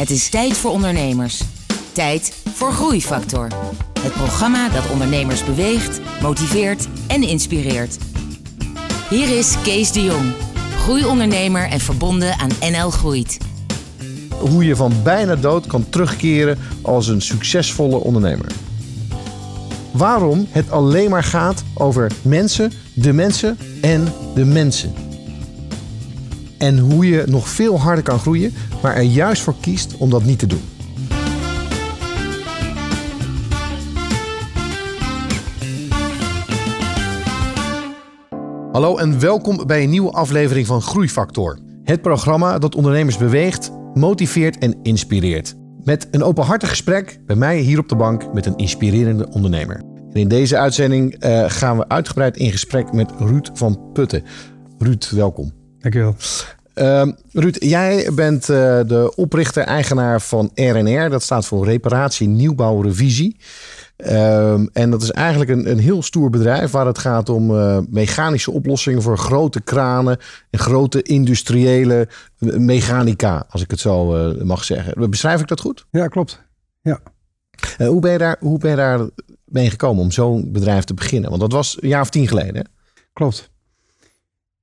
[0.00, 1.42] Het is tijd voor ondernemers.
[1.92, 3.48] Tijd voor Groeifactor.
[4.00, 7.98] Het programma dat ondernemers beweegt, motiveert en inspireert.
[9.10, 10.32] Hier is Kees de Jong,
[10.76, 13.38] groeiondernemer en verbonden aan NL Groeit.
[14.38, 18.52] Hoe je van bijna dood kan terugkeren als een succesvolle ondernemer.
[19.90, 24.94] Waarom het alleen maar gaat over mensen, de mensen en de mensen.
[26.58, 30.24] En hoe je nog veel harder kan groeien, maar er juist voor kiest om dat
[30.24, 30.62] niet te doen.
[38.72, 41.58] Hallo en welkom bij een nieuwe aflevering van Groeifactor.
[41.82, 45.54] Het programma dat ondernemers beweegt, motiveert en inspireert.
[45.84, 49.76] Met een openhartig gesprek bij mij hier op de bank met een inspirerende ondernemer.
[50.12, 54.24] En in deze uitzending eh, gaan we uitgebreid in gesprek met Ruud van Putten.
[54.78, 55.52] Ruud, welkom.
[55.78, 56.14] Dankjewel.
[56.80, 57.02] Uh,
[57.32, 61.10] Ruud, jij bent uh, de oprichter-eigenaar van RNR.
[61.10, 63.36] Dat staat voor Reparatie, Nieuwbouw, Revisie.
[63.96, 67.78] Um, en dat is eigenlijk een, een heel stoer bedrijf waar het gaat om uh,
[67.88, 70.18] mechanische oplossingen voor grote kranen
[70.50, 75.10] en grote industriële mechanica, als ik het zo mag zeggen.
[75.10, 75.86] Beschrijf ik dat goed?
[75.90, 76.42] Ja, klopt.
[76.80, 77.00] Ja.
[77.78, 79.00] Hoe, ben je daar, hoe ben je daar
[79.44, 81.28] mee gekomen om zo'n bedrijf te beginnen?
[81.30, 82.56] Want dat was een jaar of tien geleden.
[82.56, 82.62] Hè?
[83.12, 83.50] Klopt.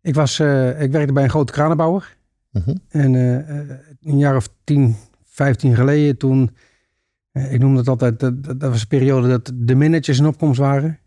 [0.07, 0.39] Ik, was,
[0.79, 2.17] ik werkte bij een grote kranenbouwer.
[2.51, 2.75] Uh -huh.
[2.89, 3.13] En
[4.03, 6.51] een jaar of tien, vijftien geleden toen
[7.31, 10.99] ik noem het altijd, dat, dat, was een periode dat de managers in opkomst waren.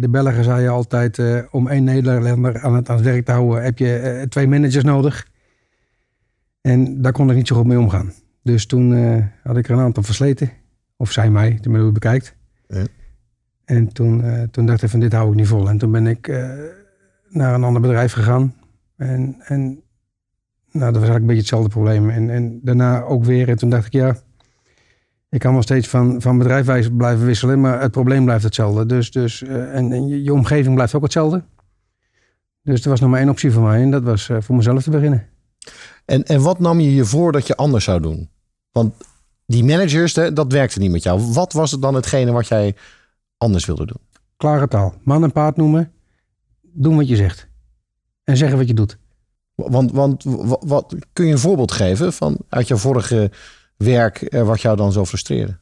[0.00, 3.78] De Belgen zeiden altijd, om één Nederlander aan het, aan het werk te houden, heb
[3.78, 5.28] je twee managers nodig.
[6.60, 8.12] En daar kon ik niet zo goed mee omgaan.
[8.42, 8.92] Dus toen
[9.42, 10.50] had ik er een aantal versleten.
[10.96, 12.36] Of zij mij, de hoe bekijkt.
[12.68, 12.84] Ja.
[13.64, 15.68] En toen, toen dacht ik van dit hou ik niet vol.
[15.68, 16.32] En toen ben ik
[17.34, 18.54] naar een ander bedrijf gegaan.
[18.96, 19.82] En, en
[20.70, 22.10] nou, dat was eigenlijk een beetje hetzelfde probleem.
[22.10, 23.48] En, en daarna ook weer.
[23.48, 24.16] En toen dacht ik, ja,
[25.34, 28.86] ik kan wel steeds van, van bedrijf blijven wisselen, maar het probleem blijft hetzelfde.
[28.86, 31.42] Dus, dus, uh, en, en je, je, omgeving blijft ook hetzelfde.
[32.62, 34.82] Dus er was nog maar één optie voor mij en dat was uh, voor mezelf
[34.82, 35.26] te beginnen.
[36.04, 38.30] En, en wat nam je je voor dat je anders zou doen?
[38.72, 38.94] Want
[39.46, 41.32] die managers, dat werkte niet met jou.
[41.32, 42.74] Wat was het dan hetgene wat jij
[43.36, 44.00] anders wilde doen?
[44.36, 44.94] Klare taal.
[45.02, 45.92] Man en paard noemen.
[46.74, 47.48] Doen wat je zegt.
[48.24, 48.98] En zeggen wat je doet.
[49.54, 50.24] Want, want
[50.60, 53.30] wat, kun je een voorbeeld geven van uit jouw vorige
[53.76, 55.58] werk wat jou dan zo frustreerde?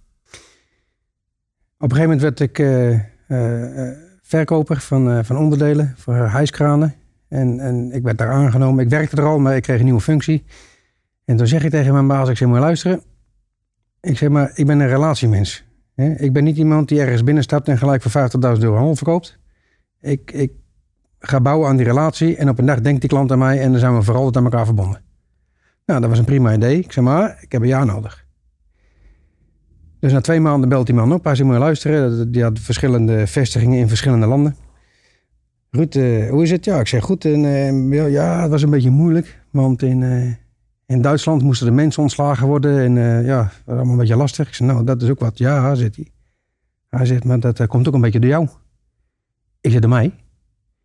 [1.82, 3.90] Op een gegeven moment werd ik uh, uh,
[4.22, 6.94] verkoper van, uh, van onderdelen voor hijskranen.
[7.28, 8.84] En, en ik werd daar aangenomen.
[8.84, 10.44] Ik werkte er al, maar ik kreeg een nieuwe functie.
[11.24, 13.02] En toen zeg ik tegen mijn baas, ik zeg maar luisteren.
[14.00, 15.64] Ik zeg maar, ik ben een relatiemens.
[16.16, 19.38] Ik ben niet iemand die ergens binnenstapt en gelijk voor 50.000 euro handel verkoopt.
[20.00, 20.52] Ik, ik
[21.22, 23.70] ga bouwen aan die relatie en op een dag denkt die klant aan mij en
[23.70, 25.00] dan zijn we voor altijd aan elkaar verbonden.
[25.86, 26.78] Nou, dat was een prima idee.
[26.78, 28.24] Ik zeg maar, ik heb een jaar nodig.
[29.98, 31.24] Dus na twee maanden belt die man op.
[31.24, 32.32] Hij zei, moet je luisteren.
[32.32, 34.56] Die had verschillende vestigingen in verschillende landen.
[35.70, 36.64] Ruud, uh, hoe is het?
[36.64, 37.24] Ja, ik zeg goed.
[37.24, 39.40] En, uh, ja, het was een beetje moeilijk.
[39.50, 40.32] Want in, uh,
[40.86, 42.78] in Duitsland moesten de mensen ontslagen worden.
[42.78, 44.48] En ja, dat was allemaal een beetje lastig.
[44.48, 45.38] Ik zeg, nou, dat is ook wat.
[45.38, 46.08] Ja, zit hij.
[46.88, 48.48] Hij zegt, maar dat komt ook een beetje door jou.
[49.60, 50.14] Ik zeg, door mij?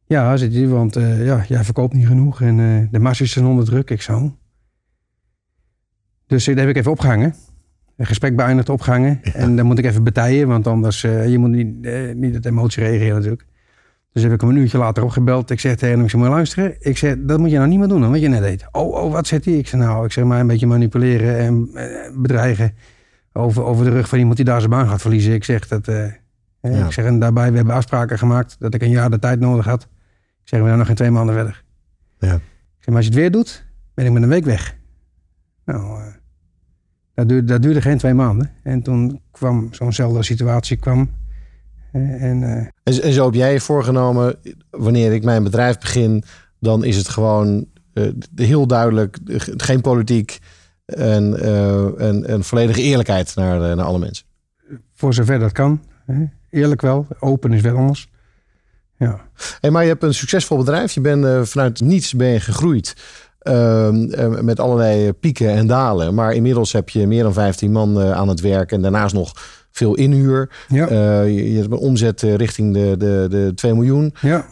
[0.07, 2.41] Ja, zit hij, want ja, jij verkoopt niet genoeg.
[2.41, 3.90] En de massa's zijn onder druk.
[3.90, 4.38] Ik zo.
[6.28, 7.34] Dus dat heb ik even opgehangen.
[7.97, 9.19] Een gesprek beëindigd, opgehangen.
[9.23, 9.34] Ja.
[9.34, 12.45] En dan moet ik even betijen, want anders, uh, je moet niet, uh, niet het
[12.45, 13.45] emotie reageren natuurlijk.
[14.12, 15.50] Dus heb ik hem een uurtje later opgebeld.
[15.50, 16.75] Ik zeg tegen hem, ik zeg, maar luisteren.
[16.79, 18.66] Ik zeg, dat moet je nou niet meer doen, dan wat je net deed.
[18.72, 19.53] Oh, oh, wat zegt hij?
[19.53, 22.74] Ik zeg, nou, ik zeg maar een beetje manipuleren en uh, bedreigen.
[23.34, 25.34] Over, over de rug van iemand die daar zijn baan gaat verliezen.
[25.34, 25.85] Ik zeg dat,
[26.62, 26.85] ja.
[26.85, 29.66] ik zeg, en daarbij, we hebben afspraken gemaakt dat ik een jaar de tijd nodig
[29.66, 29.88] had.
[30.47, 31.63] Ik zeg, we zijn nog geen twee maanden verder.
[32.19, 32.34] Ja.
[32.35, 32.41] Ik
[32.80, 34.75] zeg, maar als je het weer doet, ben ik met een week weg.
[35.66, 36.02] Nou,
[37.13, 38.52] dat duurde, dat duurde geen twee maanden.
[38.63, 40.78] En toen kwam zo'nzelfde situatie.
[40.78, 41.12] Kwam,
[41.91, 42.52] en, uh...
[42.52, 44.36] en, en, zo heb jij je voorgenomen,
[44.69, 46.24] wanneer ik mijn bedrijf begin,
[46.59, 47.68] dan is het gewoon
[48.36, 49.18] heel duidelijk,
[49.57, 50.40] geen politiek
[50.86, 51.40] en,
[51.98, 54.25] en, en volledige eerlijkheid naar, naar alle mensen.
[54.94, 55.83] Voor zover dat kan.
[56.06, 56.25] Hè?
[56.50, 58.10] Eerlijk wel, open is wel anders.
[58.97, 59.19] Ja.
[59.59, 60.91] Hey, maar je hebt een succesvol bedrijf.
[60.91, 62.95] Je bent vanuit niets ben je gegroeid.
[63.44, 63.89] Uh,
[64.41, 66.13] met allerlei pieken en dalen.
[66.13, 68.71] Maar inmiddels heb je meer dan 15 man uh, aan het werk.
[68.71, 69.33] En daarnaast nog
[69.71, 70.49] veel inhuur.
[70.67, 71.21] Ja.
[71.21, 74.13] Je, je, hebt een omzet richting de, de, de 2 miljoen.
[74.21, 74.45] Ja.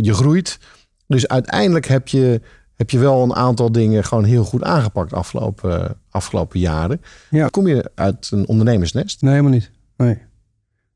[0.00, 0.58] je groeit.
[1.06, 2.40] Dus uiteindelijk heb je,
[2.76, 7.00] heb je wel een aantal dingen gewoon heel goed aangepakt afgelopen, afgelopen jaren.
[7.30, 7.48] Ja.
[7.48, 9.22] Kom je uit een ondernemersnest?
[9.22, 9.70] Nee, helemaal niet.
[9.96, 10.18] Nee.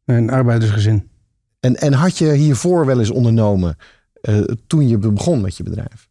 [0.04, 1.08] nee een arbeidersgezin.
[1.60, 3.76] En, en had je hiervoor wel eens ondernomen
[4.66, 6.08] toen je begon met je bedrijf?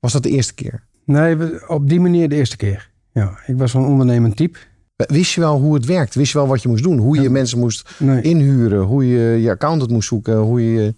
[0.00, 0.86] Was dat de eerste keer?
[1.04, 2.90] Nee, op die manier de eerste keer.
[3.12, 4.58] Ja, ik was een ondernemend type.
[4.96, 6.14] Wist je wel hoe het werkt?
[6.14, 6.98] Wist je wel wat je moest doen?
[6.98, 7.30] Hoe je Ja.
[7.30, 8.80] mensen moest Nee, inhuren?
[8.82, 10.36] Hoe je je accountant moest zoeken?
[10.36, 10.94] Hoe je...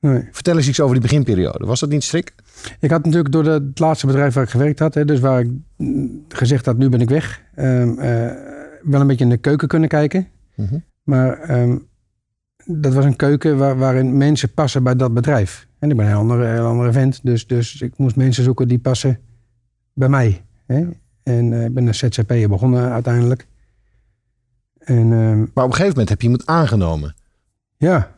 [0.00, 0.28] nee.
[0.32, 1.66] Vertel eens iets over die beginperiode.
[1.66, 2.34] Was dat niet strik?
[2.80, 5.50] Ik had natuurlijk door het laatste bedrijf waar ik gewerkt had, hè, dus waar ik
[5.76, 8.30] mm, gezegd had, nu ben ik weg, ehm, eh,
[8.82, 10.28] wel een beetje in de keuken kunnen kijken.
[10.54, 10.78] Mhm.
[11.02, 11.76] Maar ehm,
[12.66, 15.66] dat was een keuken waar, waarin mensen passen bij dat bedrijf.
[15.78, 18.68] En ik ben een heel andere, heel andere vent, dus, dus ik moest mensen zoeken
[18.68, 19.18] die passen
[19.92, 20.44] bij mij.
[20.66, 20.88] Hè?
[21.22, 23.46] En eh, ik ben een ZZP'er begonnen uiteindelijk.
[24.78, 27.14] En ehm, Maar op een gegeven moment heb je iemand aangenomen.
[27.76, 28.10] ja,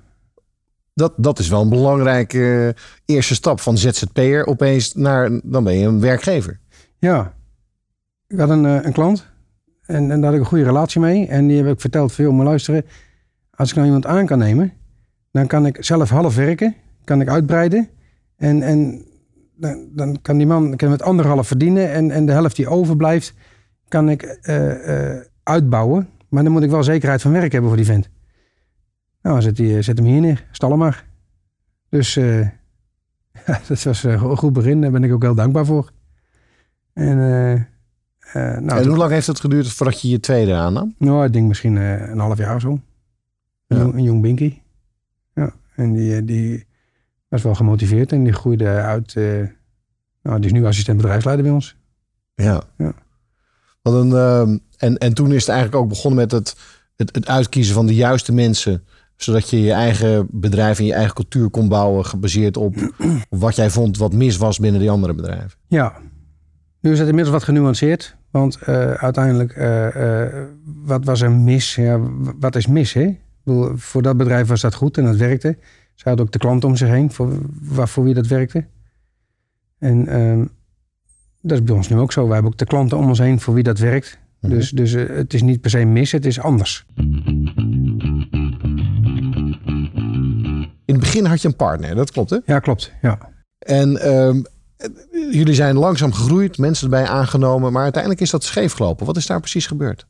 [0.95, 5.41] Dat, dat is wel een belangrijke eh, eerste stap van ZZP'er opeens naar...
[5.43, 6.61] Dan ben je een werkgever.
[6.99, 7.35] Ja,
[8.27, 9.27] ik had een, eh, een klant
[9.89, 11.27] en, en daar had ik een goede relatie mee.
[11.27, 12.85] En die heb ik verteld veel maar luisteren.
[13.59, 14.73] Als ik nou iemand aan kan nemen,
[15.31, 16.75] dan kan ik zelf half werken,
[17.05, 17.89] kan ik uitbreiden.
[18.37, 19.05] En, en
[19.57, 21.93] dan, dan kan die man kan met anderhalf verdienen.
[21.93, 23.35] En, en de helft die overblijft,
[23.89, 26.09] kan ik eh, eh, uitbouwen.
[26.29, 28.09] Maar dan moet ik wel zekerheid van werk hebben voor die vent.
[29.23, 31.05] Nou, zet, die, zet hem hier neer, stal hem maar.
[31.89, 32.41] Dus eh,
[33.47, 34.81] ja, dat was eh, een goed begin.
[34.81, 35.91] Daar ben ik ook heel dankbaar voor.
[36.93, 40.95] En, eh, eh, nou, en hoe lang heeft het geduurd voordat je je tweede aannam?
[40.99, 42.81] nou, ik denk misschien eh, een half jaar of zo.
[43.69, 44.59] Een, jong, een jong binky.
[45.35, 46.67] Ja, en die, eh, die
[47.29, 49.17] was wel gemotiveerd en die groeide uit.
[49.17, 49.25] eh,
[50.23, 51.77] nou, die is nu assistent bedrijfsleider bij ons.
[52.35, 52.63] Ja.
[52.79, 52.93] Ja.
[53.83, 56.57] Wat een, ehm, en, en toen is het eigenlijk ook begonnen met het,
[56.97, 58.85] het, het uitkiezen van de juiste mensen.
[59.17, 62.05] Zodat je je eigen bedrijf en je eigen cultuur kon bouwen.
[62.05, 62.75] Gebaseerd op
[63.29, 65.59] wat jij vond wat mis was binnen die andere bedrijven.
[65.67, 66.01] Ja,
[66.81, 68.17] nu is het inmiddels wat genuanceerd.
[68.31, 71.75] Want eh, uiteindelijk, eh, eh, wat was er mis?
[71.75, 72.01] Ja,
[72.39, 73.19] wat is mis, hè?
[73.49, 75.57] Bedoel, voor dat bedrijf was dat goed en dat werkte.
[75.95, 78.67] Ze hadden ook de klant om zich heen voor, waar, voor wie dat werkte.
[79.79, 80.45] En ehm,
[81.41, 82.25] dat is bij ons nu ook zo.
[82.25, 84.19] Wij hebben ook de klanten om ons heen voor wie dat werkt.
[84.41, 84.53] Mhm.
[84.53, 86.87] Dus, dus eh, het is niet per se mis, het is anders.
[90.85, 92.39] In het begin had je een partner, dat klopt hè?
[92.47, 92.93] Ja, klopt.
[93.03, 93.19] Ja.
[93.59, 94.43] En ehm,
[95.31, 97.73] jullie zijn langzaam gegroeid, mensen erbij aangenomen.
[97.73, 99.07] Maar uiteindelijk is dat scheef gelopen.
[99.07, 100.07] Wat is daar precies gebeurd?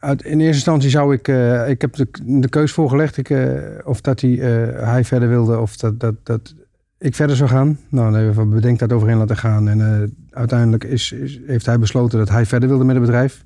[0.00, 3.54] Uit, in eerste instantie zou ik, eh, ik heb de, de keus voorgelegd ik, eh,
[3.84, 6.54] of dat hij, eh, hij verder wilde of dat, dat, dat
[7.00, 7.78] ik verder zou gaan.
[7.88, 9.68] Nou, dan hebben we dat overheen laten gaan.
[9.68, 11.14] En eh, uiteindelijk is,
[11.46, 13.44] heeft hij besloten dat hij verder wilde met het bedrijf.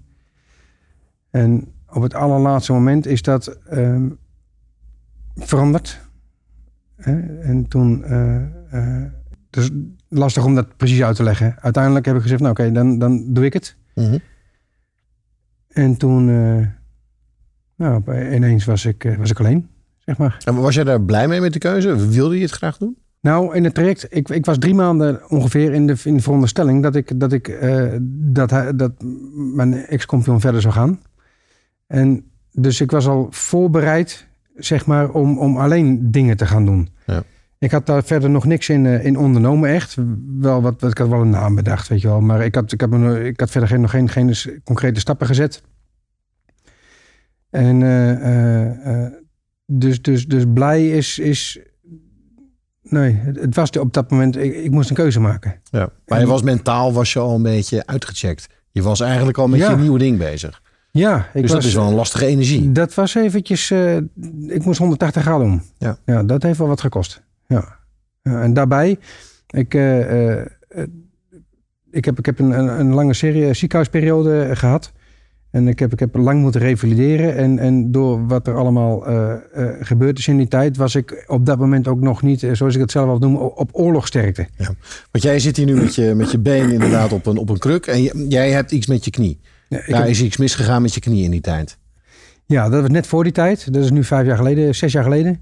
[1.30, 4.08] En op het allerlaatste moment is dat ehm,
[5.36, 6.00] veranderd.
[6.96, 7.40] Hè?
[7.40, 8.36] En toen, eh,
[8.70, 9.02] eh,
[9.50, 9.70] dus
[10.08, 11.56] lastig om dat precies uit te leggen.
[11.60, 13.76] Uiteindelijk heb ik gezegd, nou oké, dan, dan doe ik het.
[13.94, 14.18] Mhm.
[15.74, 16.66] En toen, eh,
[17.76, 18.02] nou,
[18.34, 19.68] ineens was ik, eh, was ik alleen,
[19.98, 20.42] zeg maar.
[20.44, 22.08] En was jij daar blij mee met de keuze?
[22.08, 22.96] Wilde je het graag doen?
[23.20, 26.82] Nou, in het traject, ik, ik was drie maanden ongeveer in de, in de veronderstelling
[26.82, 28.92] dat ik, dat, ik, eh, dat, hij, dat
[29.54, 31.00] mijn ex-compagnon verder zou gaan.
[31.86, 34.26] En dus ik was al voorbereid,
[34.56, 36.88] zeg maar, om, om alleen dingen te gaan doen.
[37.06, 37.22] Ja.
[37.64, 39.96] Ik had daar verder nog niks in, eh, in ondernomen, echt.
[40.38, 42.20] Wel wat, wat, ik had wel een naam bedacht, weet je wel.
[42.20, 44.34] Maar ik had, ik had, me, ik had verder geen, nog geen, geen
[44.64, 45.62] concrete stappen gezet.
[47.50, 49.12] En eh, eh,
[49.66, 51.58] dus, dus, dus blij is, is
[52.82, 55.60] Nee, het, was op dat moment, ik, ik moest een keuze maken.
[55.70, 55.88] Ja.
[56.06, 58.46] Maar je was mentaal was je al een beetje uitgecheckt.
[58.70, 59.70] Je was eigenlijk al met Ja.
[59.70, 60.62] je nieuwe ding bezig.
[60.90, 62.72] Ja, ik dus was, dat is wel een lastige energie.
[62.72, 63.70] Dat was eventjes,
[64.48, 65.62] ik moest 180 graden om.
[65.78, 65.98] Ja.
[66.04, 67.22] ja, dat heeft wel wat gekost.
[67.46, 67.78] Ja.
[68.22, 68.98] ja en daarbij,
[69.50, 70.84] ik, eh, eh, eh,
[71.90, 74.92] ik heb, ik heb een, een, een lange serie ziekenhuisperiode gehad.
[75.50, 77.36] En ik heb, ik heb lang moeten revalideren.
[77.36, 79.34] En, en door wat er allemaal eh,
[79.80, 82.80] gebeurd is in die tijd, was ik op dat moment ook nog niet, zoals ik
[82.80, 84.46] het zelf al noem, op oorlogsterkte.
[85.10, 87.58] Want jij zit hier nu met je, met je been inderdaad op een, op een
[87.58, 87.86] kruk.
[87.86, 89.40] En je- jij hebt iets met je knie.
[89.68, 91.78] Ja, Daar heb- is iets misgegaan met je knie in die tijd.
[92.46, 93.72] Ja, dat was net voor die tijd.
[93.72, 95.40] Dat is nu vijf jaar geleden, zes jaar geleden.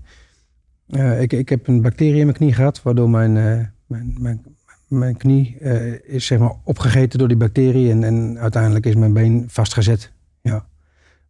[0.87, 4.45] Eh, ik, ik heb een bacterie in mijn knie gehad, waardoor mijn, eh, mijn,
[4.89, 7.91] mijn, knie eh, is zeg maar opgegeten door die bacterie.
[7.91, 10.12] En, en uiteindelijk is mijn been vastgezet.
[10.41, 10.67] Ja.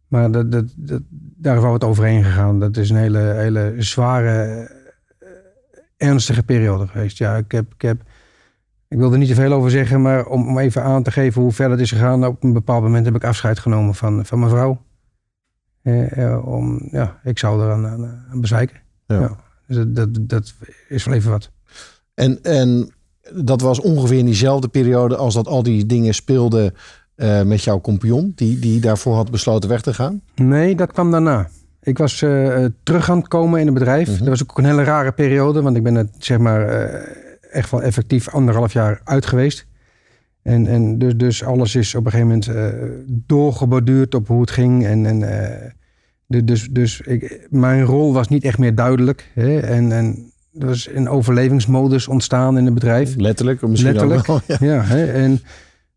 [0.07, 2.59] Maar dat, dat, dat, daar is wel wat overheen gegaan.
[2.59, 4.69] Dat is een hele, hele zware,
[5.97, 7.17] ernstige periode geweest.
[7.17, 8.03] Ja, ik heb, ik heb
[8.87, 11.41] ik wil er niet te veel over zeggen, maar om, om even aan te geven
[11.41, 12.25] hoe ver dat is gegaan.
[12.25, 14.81] Op een bepaald moment heb ik afscheid genomen van, van mijn vrouw.
[16.43, 18.82] Om, ja, ik zou er aan, aan, aan bezwijken.
[19.07, 19.35] Ja.
[19.67, 20.53] Dus dat, dat,
[20.89, 21.49] is wel even wat.
[22.13, 22.93] En, en
[23.31, 26.73] dat was ongeveer in diezelfde periode als dat al die dingen speelden
[27.15, 28.31] eh, met jouw compagnon.
[28.35, 30.21] Die, die daarvoor had besloten weg te gaan.
[30.35, 31.49] Nee, dat kwam daarna.
[31.81, 34.09] Ik was eh, terug aan het komen in het bedrijf.
[34.09, 34.17] Mhm.
[34.17, 37.07] Dat was ook een hele rare periode, want ik ben er zeg maar eh,
[37.51, 39.65] echt wel effectief anderhalf jaar uit geweest.
[40.41, 42.87] En, en dus, dus alles is op een gegeven moment
[43.27, 44.85] doorgeborduurd op hoe het ging.
[44.85, 45.19] En, en,
[46.27, 49.31] dus dus ik, mijn rol was niet echt meer duidelijk.
[49.33, 49.59] Hè?
[49.59, 53.15] En, en er was een overlevingsmodus ontstaan in het bedrijf.
[53.15, 54.73] Letterlijk, misschien Letterlijk, ook wel, ja.
[54.75, 55.11] ja hè?
[55.11, 55.41] En,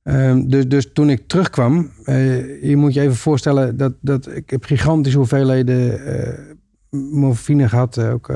[0.02, 4.50] um, dus, dus toen ik terugkwam, uh, je moet je even voorstellen dat, dat ik
[4.50, 6.00] heb gigantische hoeveelheden
[6.90, 7.98] morfine gehad.
[7.98, 8.28] Ook,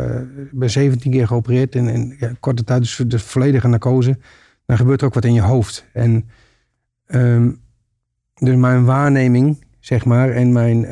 [0.53, 4.19] ik ben 17 keer geopereerd in, in ja, korte tijd, dus, dus volledige narcose
[4.71, 5.87] dan gebeurt er ook wat in je hoofd.
[5.93, 6.29] En
[7.07, 7.61] um,
[8.35, 10.87] dus mijn waarneming, zeg maar, en mijn,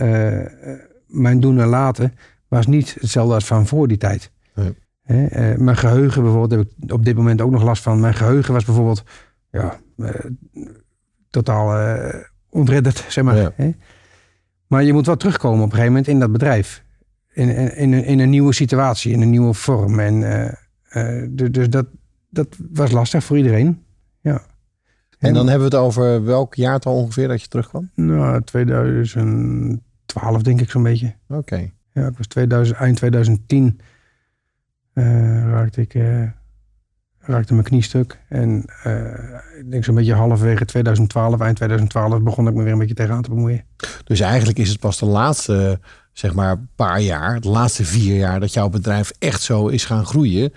[1.08, 2.14] mijn doen en laten
[2.48, 4.30] was niet hetzelfde als van voor die tijd.
[4.54, 4.74] Nee.
[5.06, 8.00] uh, mijn geheugen bijvoorbeeld, heb ik op dit moment ook nog last van.
[8.00, 9.02] Mijn geheugen was bijvoorbeeld,
[9.50, 10.10] ja, uh,
[11.30, 11.96] totaal
[12.50, 13.36] ontredderd, zeg maar.
[13.36, 13.52] Ja.
[14.66, 16.82] Maar je moet wel terugkomen op een gegeven moment in dat bedrijf.
[17.32, 20.00] In, in, in, een, in een nieuwe situatie, in een nieuwe vorm.
[20.00, 20.20] En
[21.30, 21.86] dus dat,
[22.30, 23.82] dat was lastig voor iedereen.
[24.20, 24.42] Ja.
[25.18, 27.90] En, dan hebben we het over welk jaartal ongeveer dat je terugkwam?
[27.94, 28.42] Nou,
[30.18, 31.14] 2012 denk ik zo'n beetje.
[31.28, 31.70] Oké.
[31.92, 33.80] Ja, het was 2000, eind 2010
[34.94, 36.22] uh, raakte ik uh,
[37.18, 38.18] raakte mijn knie stuk.
[38.28, 39.04] En uh,
[39.58, 43.22] ik denk zo'n beetje halverwege 2012, eind 2012, begon ik me weer een beetje tegenaan
[43.22, 43.64] te bemoeien.
[44.04, 45.80] Dus eigenlijk is het pas de laatste,
[46.12, 50.06] zeg maar, paar jaar, de laatste vier jaar, dat jouw bedrijf echt zo is gaan
[50.06, 50.52] groeien.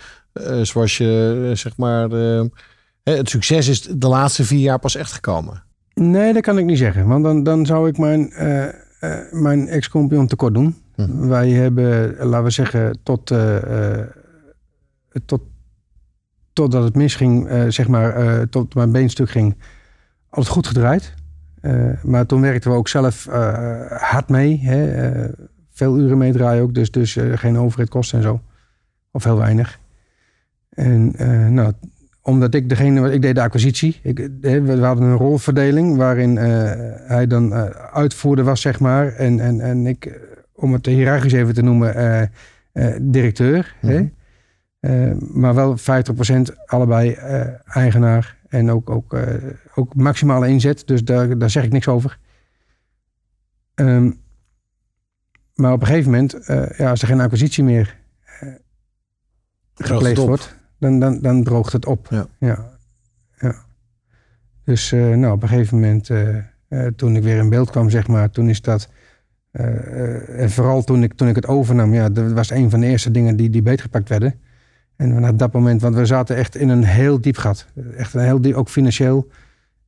[0.62, 2.10] Zoals je, zeg maar,
[3.04, 5.64] het succes is de laatste vier jaar pas echt gekomen.
[5.94, 7.08] Nee, dat kan ik niet zeggen.
[7.08, 8.34] Want dan, dan zou ik mijn,
[9.32, 10.76] mijn ex-compagnon tekort doen.
[10.96, 11.28] Hm.
[11.28, 13.34] Wij hebben, laten we zeggen, tot,
[15.26, 15.42] tot,
[16.54, 19.58] totdat het misging, zeg maar, tot mijn beenstuk ging,
[20.30, 21.14] altijd goed gedraaid.
[22.04, 23.26] maar toen werkten we ook zelf
[23.90, 24.60] hard mee.
[24.60, 25.30] Hè?
[25.72, 28.42] veel uren meedraaien ook, dus, dus geen overheidkosten en zo.
[29.12, 29.80] Of heel weinig.
[30.70, 31.74] En uh, nou,
[32.22, 34.00] omdat ik degene, ik deed de acquisitie.
[34.04, 36.42] Ik, eh, we hadden een rolverdeling waarin uh,
[37.08, 37.64] hij dan uh,
[37.94, 39.14] uitvoerder was, zeg maar.
[39.14, 40.20] En, en, en ik,
[40.54, 42.32] om het hiërarchisch even te noemen,
[43.02, 43.76] directeur.
[43.82, 44.14] Mm -hmm.
[44.80, 45.14] hè?
[45.16, 45.82] maar wel 50%
[46.66, 47.14] allebei
[47.66, 48.38] eigenaar.
[48.48, 49.18] En ook, ook,
[49.76, 50.88] ook maximale inzet.
[50.88, 52.18] Dus daar, daar zeg ik niks over.
[53.76, 54.20] Um,
[55.56, 56.38] maar op een gegeven moment,
[56.78, 57.98] ja, als er geen acquisitie meer
[59.76, 62.08] gepleegd wordt dan, dan, dan droogt het op.
[62.10, 62.28] Ja.
[62.40, 62.70] ja.
[63.40, 63.56] ja.
[64.64, 66.36] Dus uh, nou, op een gegeven moment, uh,
[66.70, 68.90] uh, toen ik weer in beeld kwam, zeg maar, toen is dat.
[69.52, 73.12] en vooral toen ik, toen ik het overnam, ja, dat was een van de eerste
[73.12, 74.40] dingen die, die beetgepakt werden.
[74.96, 77.66] En vanaf dat moment, want we zaten echt in een heel diep gat.
[77.98, 79.28] Echt een heel diep, ook financieel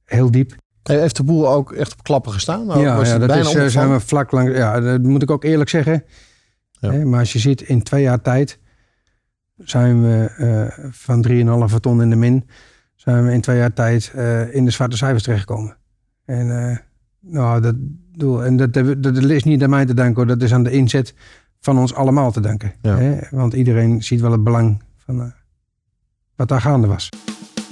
[0.05, 0.55] heel diep.
[0.83, 2.65] Heeft de boel ook echt op klappen gestaan?
[2.79, 4.57] Ja, was ja dat is, zijn we vlak langs.
[4.57, 6.03] Ja, dat moet ik ook eerlijk zeggen.
[6.71, 7.05] Ja.
[7.05, 8.59] Maar als je ziet, in twee jaar tijd
[9.57, 11.27] zijn we uh, van
[11.71, 12.49] 3,5 ton in de min,
[12.95, 15.77] zijn we in twee jaar tijd uh, in de zwarte cijfers terechtgekomen.
[16.25, 16.77] En, uh,
[17.19, 17.75] nou, dat,
[18.45, 20.25] en dat, dat, is niet aan mij te danken, hoor.
[20.25, 21.13] dat is aan de inzet
[21.59, 22.73] van ons allemaal te danken.
[22.81, 22.97] Ja.
[22.97, 23.19] Hè?
[23.31, 25.33] Want iedereen ziet wel het belang van
[26.35, 27.09] wat daar gaande was.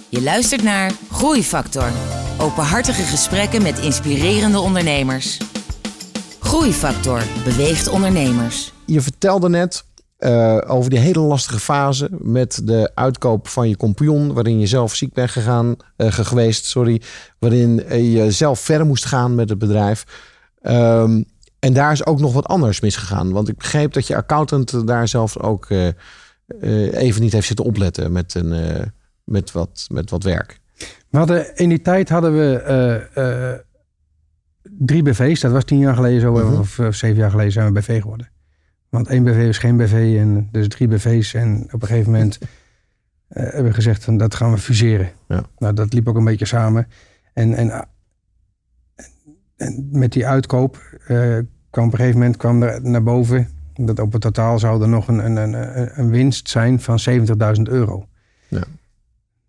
[0.09, 1.89] Je luistert naar Groeifactor.
[2.37, 5.37] Openhartige gesprekken met inspirerende ondernemers.
[6.39, 8.73] Groeifactor beweegt ondernemers.
[8.85, 9.85] Je vertelde net
[10.21, 14.95] uh, over die hele lastige fase met de uitkoop van je compagnon, waarin je zelf
[14.95, 17.01] ziek bent gegaan, uh, geweest, sorry,
[17.39, 17.75] waarin
[18.11, 20.05] je zelf verder moest gaan met het bedrijf.
[20.63, 21.25] Um,
[21.59, 23.31] en daar is ook nog wat anders misgegaan.
[23.31, 25.87] Want ik begreep dat je accountant daar zelf ook uh,
[26.93, 28.53] even niet heeft zitten opletten met, een,
[29.23, 30.59] met, wat, met wat werk.
[31.09, 33.61] We hadden, in die tijd hadden we
[34.63, 35.39] drie BV's.
[35.39, 36.45] Dat was tien jaar geleden zo, mhm.
[36.45, 36.59] -huh.
[36.59, 38.29] of, of zeven jaar geleden zijn we BV geworden.
[38.91, 41.33] Want één BV is geen BV en dus drie BV's.
[41.33, 42.47] En op een gegeven moment uh,
[43.29, 45.09] hebben we gezegd van dat gaan we fuseren.
[45.27, 45.43] Ja.
[45.57, 46.87] Nou, dat liep ook een beetje samen.
[47.33, 47.87] En, en,
[49.55, 51.37] en met die uitkoop uh,
[51.69, 54.89] kwam op een gegeven moment kwam er naar boven dat op het totaal zou er
[54.89, 58.07] nog een, een, een, een winst zijn van 70.000 euro.
[58.47, 58.63] Ja.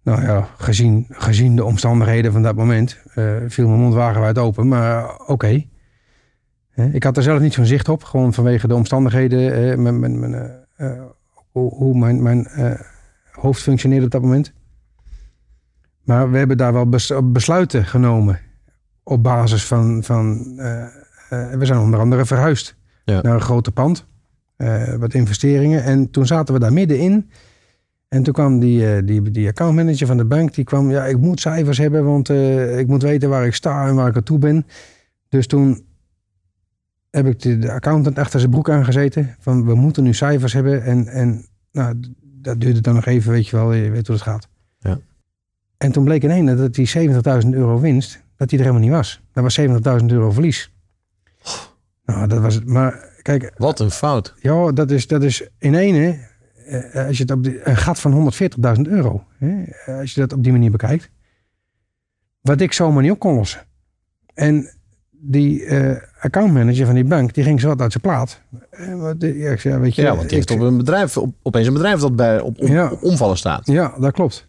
[0.02, 4.68] Nou ja, gezien, gezien de omstandigheden van dat moment uh, viel mijn mond wagenwijd open.
[4.68, 5.32] Maar oké.
[5.32, 5.68] Okay.
[6.74, 10.64] Ik had er zelf niet zo'n zicht op, gewoon vanwege de omstandigheden, mijn, mijn, mijn,
[10.78, 11.02] uh,
[11.52, 12.70] hoe mijn, mijn uh,
[13.30, 14.52] hoofd functioneerde op dat moment.
[16.04, 16.88] Maar we hebben daar wel
[17.32, 18.40] besluiten genomen
[19.02, 20.38] op basis van, van
[21.28, 23.20] we zijn onder andere verhuisd ja.
[23.22, 24.06] naar een grote pand,
[24.98, 25.84] wat investeringen.
[25.84, 27.30] En toen zaten we daar middenin.
[28.08, 31.40] En toen kwam die, die, die accountmanager van de bank, die kwam, ja, ik moet
[31.40, 32.28] cijfers hebben, want
[32.78, 34.66] ik moet weten waar ik sta en waar ik aan toe ben.
[35.28, 35.84] Dus toen
[37.12, 39.36] heb ik de, de, accountant achter zijn broek aangezeten.
[39.38, 40.82] Van we moeten nu cijfers hebben.
[40.82, 44.24] En, en nou, dat duurde dan nog even, weet je wel, je weet hoe het
[44.24, 44.48] gaat.
[44.78, 44.98] Ja.
[45.76, 46.92] En toen bleek in één dat die
[47.44, 49.22] 70.000 euro winst, dat die er helemaal niet was.
[49.32, 49.60] Dat was
[50.00, 50.72] 70.000 euro verlies.
[52.04, 52.66] Nou, dat was het.
[52.66, 54.34] Maar kijk, Wat een fout.
[54.40, 56.28] ja, dat is, dat is in ene,
[56.66, 58.32] eh, als je het op die, een gat van
[58.76, 59.64] 140.000 euro, hè,
[59.98, 61.10] als je dat op die manier bekijkt,
[62.40, 63.66] wat ik zomaar niet op kon lossen.
[64.34, 64.70] En
[65.24, 68.40] die eh accountmanager van die bank, die ging zo wat uit zijn plaat.
[69.18, 71.72] Ja, ik zei, weet je, Ja, want die heeft op een bedrijf, op, opeens een
[71.72, 72.90] bedrijf dat bij, op, op, Ja.
[72.90, 73.66] op omvallen staat.
[73.66, 74.48] Ja, dat klopt.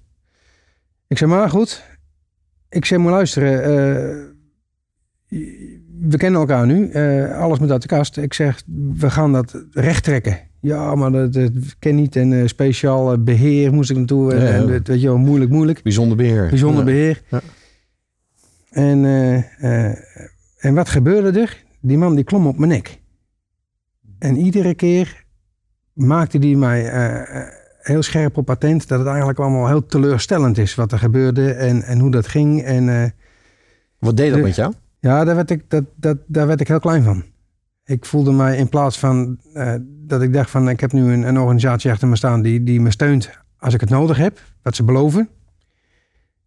[1.08, 1.84] Ik zeg, maar goed.
[2.70, 3.64] Ik zeg, maar luisteren.
[3.64, 5.40] eh,
[6.10, 6.90] we kennen elkaar nu.
[6.90, 8.18] eh, alles moet uit de kast.
[8.18, 8.62] Ik zeg,
[8.96, 10.40] we gaan dat recht trekken.
[10.60, 12.16] Ja, maar dat, dat ken niet.
[12.16, 14.34] En eh, speciaal eh, beheer moest ik naartoe.
[14.34, 14.54] En, Ja, ja.
[14.54, 15.82] en dat, weet je wel, moeilijk, moeilijk.
[15.84, 16.50] Bijzonder beheer.
[16.50, 17.22] Bijzonder beheer.
[17.28, 17.42] Ja.
[18.70, 19.98] En, eh, eh,
[20.64, 21.64] en wat gebeurde er?
[21.82, 23.02] Die man die klom op mijn nek.
[24.20, 25.26] En iedere keer
[25.94, 27.48] maakte die mij eh, eh,
[27.82, 31.84] heel scherp op patent dat het eigenlijk allemaal heel teleurstellend is wat er gebeurde en,
[31.84, 32.62] en hoe dat ging.
[32.62, 33.10] En eh,
[34.00, 34.74] Wat deed dat De- met jou?
[35.00, 37.24] ja, daar werd, ik, dat, dat, daar werd ik heel klein van.
[37.86, 39.40] Ik voelde mij in plaats van
[39.86, 42.82] dat ik dacht van ik heb nu een, een organisatie achter me staan die, die
[42.82, 45.30] me steunt als ik het nodig heb, wat ze beloven,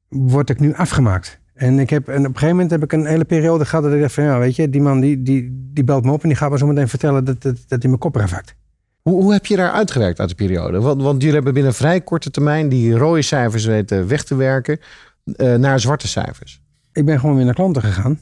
[0.08, 1.40] word ik nu afgemaakt.
[1.56, 3.92] En, ik heb, en op een gegeven moment heb ik een hele periode gehad dat
[3.92, 6.28] ik dacht van ja, weet je, die man die, die, die belt me op en
[6.28, 8.54] die gaat me zo meteen vertellen dat, dat, dat hij mijn kop eraf hakt.
[9.02, 10.80] Hoe, hoe heb je daar uitgewerkt uit de periode?
[10.80, 14.78] Want, want jullie hebben binnen vrij korte termijn die rode cijfers weten weg te werken
[15.36, 16.62] eh, naar zwarte cijfers.
[16.92, 18.18] ik ben gewoon weer naar klanten gegaan.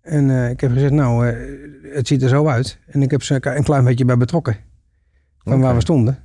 [0.00, 1.36] En eh, ik heb gezegd, nou, eh,
[1.94, 2.78] het ziet er zo uit.
[2.86, 4.56] En ik heb ze een klein beetje bij betrokken.
[5.38, 6.18] Van waar we stonden.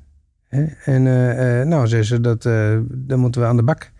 [0.47, 0.65] Hè?
[0.83, 1.03] En
[1.67, 2.43] nou, zei ze, dat,
[2.83, 3.91] dan moeten we aan de bak.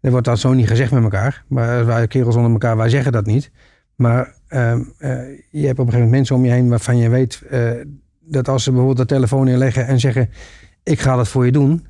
[0.00, 1.44] Er wordt dat zo niet gezegd met elkaar.
[1.48, 3.50] Maar wij kerels onder elkaar, wij zeggen dat niet.
[3.94, 5.10] Maar ehm, eh,
[5.50, 7.42] je hebt op een gegeven moment mensen om je heen waarvan je weet...
[7.50, 7.70] eh,
[8.20, 10.30] dat als ze bijvoorbeeld de telefoon inleggen en zeggen...
[10.82, 11.86] ik ga dat voor je doen,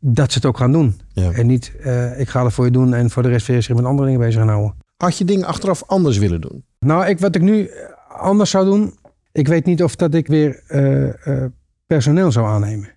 [0.00, 1.00] dat ze het ook gaan doen.
[1.12, 1.30] Ja.
[1.30, 3.76] En niet, eh, ik ga het voor je doen en voor de rest weer zich
[3.76, 4.74] met andere dingen bezig gaan houden.
[4.96, 6.64] Had je dingen achteraf anders willen doen?
[6.78, 7.70] Nou, ik, wat ik nu
[8.08, 8.94] anders zou doen,
[9.32, 10.62] ik weet niet of dat ik weer
[11.86, 12.93] personeel zou aannemen.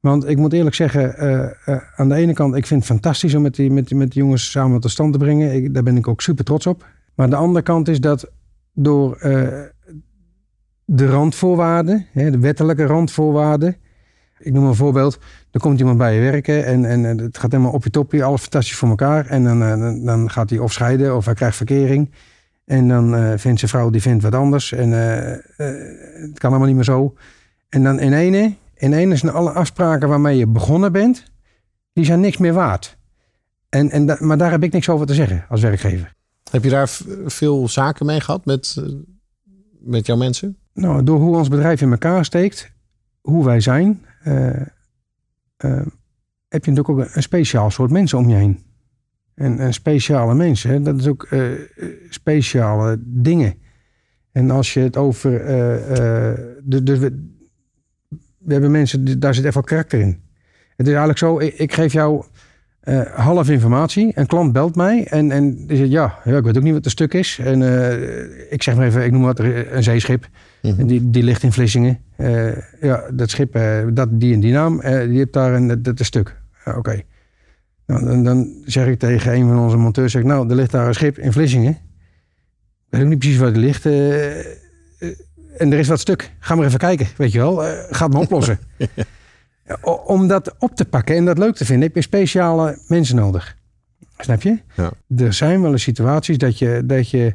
[0.00, 3.34] Want ik moet eerlijk zeggen, eh, eh, aan de ene kant, ik vind het fantastisch
[3.34, 5.54] om met die, met, met die jongens samen tot stand te brengen.
[5.54, 6.86] Ik, daar ben ik ook super trots op.
[7.14, 8.30] Maar aan de andere kant is dat
[8.72, 9.62] door eh,
[10.84, 13.76] de randvoorwaarden, hè, de wettelijke randvoorwaarden.
[14.38, 15.18] Ik noem een voorbeeld.
[15.50, 18.40] Er komt iemand bij je werken en, en het gaat helemaal op je topje, alles
[18.40, 19.26] fantastisch voor elkaar.
[19.26, 22.10] En dan, dan, gaat hij of scheiden of hij krijgt verkering.
[22.64, 24.72] En dan vindt zijn vrouw die vindt wat anders.
[24.72, 27.14] En het kan allemaal niet meer zo.
[27.68, 31.24] En dan in ene, in ene zijn alle afspraken waarmee je begonnen bent,
[31.92, 32.98] die zijn niks meer waard.
[33.68, 36.16] En, en maar daar heb ik niks over te zeggen als werkgever.
[36.50, 36.88] Heb je daar
[37.26, 38.84] veel zaken mee gehad met, eh,
[39.80, 40.56] met jouw mensen?
[40.74, 42.72] Nou, door hoe ons bedrijf in elkaar steekt,
[43.20, 44.60] hoe wij zijn, eh,
[45.56, 45.86] eh,
[46.48, 48.62] heb je natuurlijk ook een, een speciaal soort mensen om je heen.
[49.34, 51.28] En, en speciale mensen, hè, dat is ook
[52.08, 53.54] speciale dingen.
[54.32, 55.30] En als je het over.
[56.64, 57.28] de, de,
[58.48, 60.20] we, hebben mensen, daar zit echt wel karakter in.
[60.76, 62.24] Het is eigenlijk zo, ik, ik geef jou
[62.80, 64.12] eh, half informatie.
[64.14, 66.84] Een klant belt mij en, en die zegt ja, ja, ik weet ook niet wat
[66.84, 67.38] het stuk is.
[67.44, 70.28] En eh, ik zeg maar even, ik noem wat, een zeeschip.
[70.62, 70.86] Mhm.
[70.86, 71.98] Die, die ligt in Vlissingen.
[72.16, 73.58] Eh, ja, dat schip,
[73.92, 76.36] dat, die en die naam, die heeft daar een, dat, stuk.
[76.76, 77.02] Oké.
[77.86, 80.86] Nou, dan, dan zeg ik tegen een van onze monteurs, zeg nou, er ligt daar
[80.86, 81.70] een schip in Vlissingen.
[81.70, 81.78] Ik
[82.88, 83.84] weet ook niet precies waar die ligt.
[85.58, 86.32] En er is wat stuk.
[86.38, 87.64] Ga maar even kijken, weet je wel.
[87.66, 88.58] Eh, ga het maar oplossen.
[89.80, 93.16] O- Om dat op te pakken en dat leuk te vinden, heb je speciale mensen
[93.16, 93.56] nodig.
[94.18, 94.58] Snap je?
[94.76, 94.90] Ja.
[95.16, 97.34] Er zijn wel eens situaties dat je, dat je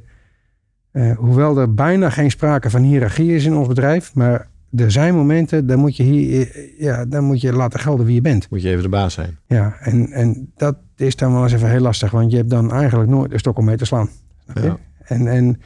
[0.91, 5.15] eh, hoewel er bijna geen sprake van hiërarchie is in ons bedrijf, maar er zijn
[5.15, 8.49] momenten, dan moet je, hier, eh, ja, dan moet je laten gelden wie je bent.
[8.49, 9.38] Moet je even de baas zijn.
[9.47, 12.71] Ja, en, en dat is dan wel eens even heel lastig, want je hebt dan
[12.71, 14.09] eigenlijk nooit een stok om mee te slaan.
[14.53, 14.77] Ja.
[15.03, 15.59] En, en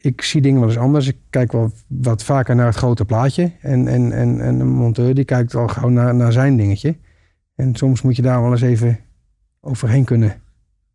[0.00, 1.06] ik zie dingen wel eens anders.
[1.06, 3.52] Ik kijk wel wat vaker naar het grote plaatje.
[3.60, 6.96] En, en, en, en een monteur die kijkt al gauw naar, naar zijn dingetje.
[7.54, 8.98] En soms moet je daar wel eens even
[9.60, 10.42] overheen kunnen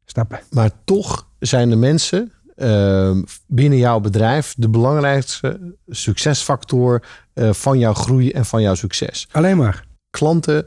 [0.06, 0.39] stappen.
[0.52, 7.94] Maar toch zijn de mensen eh, binnen jouw bedrijf de belangrijkste succesfactor eh, van jouw
[7.94, 9.28] groei en van jouw succes.
[9.32, 9.86] Alleen maar.
[10.10, 10.65] Klanten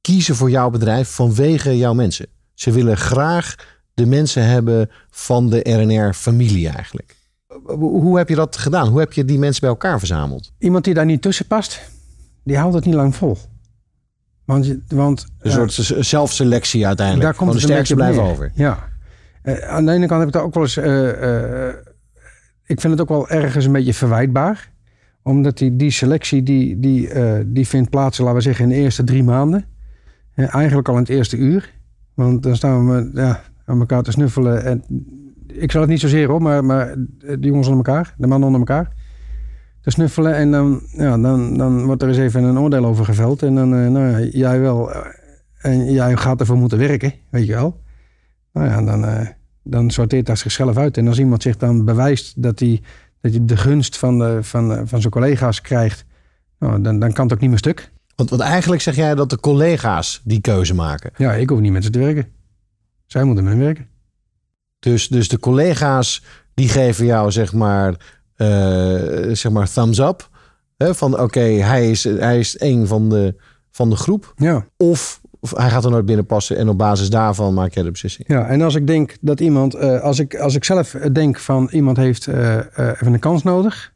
[0.00, 2.26] kiezen voor jouw bedrijf vanwege jouw mensen.
[2.54, 3.54] Ze willen graag
[3.94, 7.16] de mensen hebben van de RNR-familie eigenlijk.
[7.62, 8.88] Hoe heb je dat gedaan?
[8.88, 10.52] Hoe heb je die mensen bij elkaar verzameld?
[10.58, 11.80] Iemand die daar niet tussen past,
[12.44, 13.36] die houdt het niet lang vol.
[14.44, 17.26] Want, want Een eh, soort zelfselectie uiteindelijk.
[17.26, 18.52] Daar komt Van de sterkste blijven over.
[18.54, 18.88] Ja.
[19.42, 20.76] Eh, aan de ene kant heb ik daar ook wel eens...
[20.76, 21.68] eh,
[22.66, 24.72] ik vind het ook wel ergens een beetje verwijtbaar.
[25.22, 27.08] Omdat die, die selectie, die, die,
[27.46, 29.64] die vindt plaats, laten we zeggen, in de eerste drie maanden.
[30.34, 31.72] eigenlijk al in het eerste uur.
[32.14, 34.64] Want dan staan we ja, aan elkaar te snuffelen.
[34.64, 34.84] En
[35.56, 38.60] ik zal het niet zozeer op, maar, maar de jongens onder elkaar, de mannen onder
[38.60, 38.92] elkaar.
[39.80, 43.42] Te snuffelen en dan, ja, dan, dan wordt er eens even een oordeel over geveld.
[43.42, 44.92] En dan, uh, nou ja, jij wel.
[45.58, 47.80] En jij gaat ervoor moeten werken, weet je wel.
[48.52, 49.28] Nou ja, dan,
[49.62, 50.96] dan sorteert dat zichzelf uit.
[50.96, 52.82] En als iemand zich dan bewijst dat hij,
[53.20, 56.04] dat hij de gunst van, de, van, van zijn collega's krijgt,
[56.58, 57.92] nou, dan, dan kan het ook niet meer stuk.
[58.16, 61.10] Want, want eigenlijk zeg jij dat de collega's die keuze maken.
[61.16, 62.26] Ja, ik hoef niet met ze te werken.
[63.06, 63.88] Zij moeten met me werken.
[64.84, 67.90] Dus, dus de collega's die geven jou zeg maar,
[68.36, 68.48] uh,
[69.32, 70.28] zeg maar thumbs up.
[70.76, 73.34] Hè, van oké, hij, is, hij is een van de,
[73.70, 74.32] van de groep.
[74.36, 74.66] Ja.
[74.76, 77.90] Of, of hij gaat er nooit binnen passen en op basis daarvan maak jij de
[77.90, 78.28] beslissing.
[78.28, 81.68] Ja, en als ik denk dat iemand, uh, als, ik, als ik zelf denk van
[81.70, 83.92] iemand heeft uh, even een kans nodig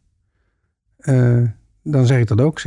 [1.82, 2.60] dan zeg ik dat ook.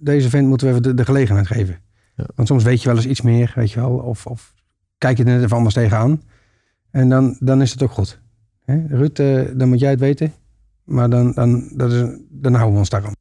[0.00, 1.78] Deze vent moeten we even de, de gelegenheid geven.
[2.16, 2.24] Ja.
[2.34, 3.90] Want soms weet je wel eens iets meer, weet je wel.
[3.90, 4.54] Of, of
[4.98, 6.22] kijk je er net even anders tegenaan.
[6.94, 8.20] En dan, dan is het ook goed.
[8.64, 8.86] Hè?
[8.88, 9.16] Ruud,
[9.58, 10.32] dan moet jij het weten.
[10.84, 13.14] Maar dan, dan, dat is, dan houden we ons daarom.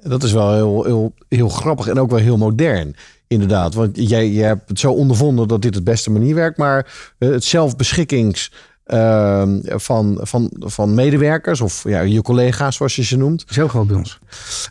[0.00, 2.94] Dat is wel heel, heel, heel grappig en ook wel heel modern.
[3.26, 6.58] Inderdaad, want jij, jij hebt het zo ondervonden dat dit het beste manier werkt.
[6.58, 8.52] Maar het zelfbeschikkings
[8.86, 13.44] uh, van, van, van medewerkers of ja, je collega's, zoals je ze noemt.
[13.46, 14.18] Heel groot bij ons.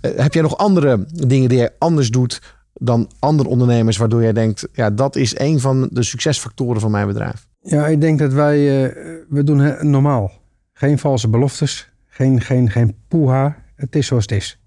[0.01, 2.41] Uh, heb jij nog andere dingen die jij anders doet
[2.73, 7.07] dan andere ondernemers, waardoor jij denkt, ja, dat is een van de succesfactoren van mijn
[7.07, 7.47] bedrijf?
[7.63, 8.93] Ja, ik denk dat wij, uh,
[9.29, 10.31] we doen normaal.
[10.73, 13.55] Geen valse beloftes, geen, geen, geen poeha.
[13.75, 14.59] Het is zoals het is.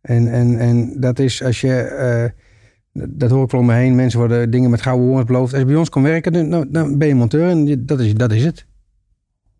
[0.00, 2.32] En, en, en dat is als je,
[2.92, 5.52] uh, dat hoor ik wel om me heen, mensen worden dingen met gouden woorden beloofd.
[5.52, 8.32] Als je bij ons komt werken, dan, nou, ben je monteur en dat is, dat
[8.32, 8.66] is het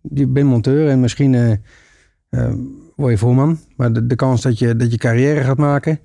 [0.00, 2.52] je bent monteur en misschien uh,
[2.96, 3.58] word je voorman.
[3.76, 5.98] Maar de, kans dat je, dat je carrière gaat maken,